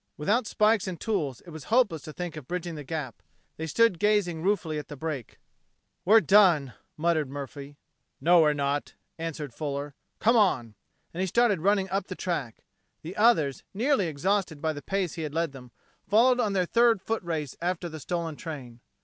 Without 0.17 0.47
spikes 0.47 0.87
and 0.87 0.99
tools 0.99 1.41
it 1.41 1.51
was 1.51 1.65
hopeless 1.65 2.01
to 2.01 2.11
think 2.11 2.35
of 2.35 2.47
bridging 2.47 2.73
the 2.73 2.83
gap. 2.83 3.21
They 3.57 3.67
stood 3.67 3.99
gazing 3.99 4.41
ruefully 4.41 4.79
at 4.79 4.87
the 4.87 4.97
break. 4.97 5.37
"We're 6.05 6.21
done!" 6.21 6.73
muttered 6.97 7.29
Murphy. 7.29 7.77
"No, 8.19 8.41
we're 8.41 8.53
not," 8.53 8.95
answered 9.19 9.53
Fuller. 9.53 9.93
"Come 10.17 10.35
on!" 10.35 10.73
And 11.13 11.21
he 11.21 11.27
started 11.27 11.59
running 11.61 11.87
up 11.91 12.07
the 12.07 12.15
track. 12.15 12.63
The 13.03 13.15
others, 13.15 13.61
nearly 13.75 14.07
exhausted 14.07 14.59
by 14.59 14.73
the 14.73 14.81
pace 14.81 15.13
he 15.13 15.21
had 15.21 15.35
led 15.35 15.51
them, 15.51 15.71
followed 16.07 16.39
on 16.39 16.53
their 16.53 16.65
third 16.65 16.99
foot 16.99 17.21
race 17.21 17.55
after 17.61 17.87
the 17.87 17.99
stolen 17.99 18.35
train. 18.35 18.79